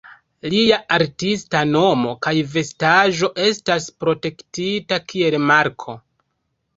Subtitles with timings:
[0.51, 5.97] Lia artista nomo kaj vestaĵo estas protektita kiel marko.